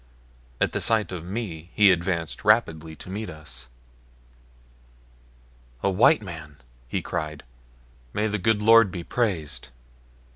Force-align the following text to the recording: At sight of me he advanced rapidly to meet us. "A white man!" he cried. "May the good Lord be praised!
At 0.59 0.73
sight 0.81 1.11
of 1.11 1.23
me 1.23 1.69
he 1.75 1.91
advanced 1.91 2.43
rapidly 2.43 2.95
to 2.95 3.09
meet 3.11 3.29
us. 3.29 3.67
"A 5.83 5.91
white 5.91 6.23
man!" 6.23 6.57
he 6.87 7.03
cried. 7.03 7.43
"May 8.11 8.25
the 8.25 8.39
good 8.39 8.63
Lord 8.63 8.89
be 8.89 9.03
praised! 9.03 9.69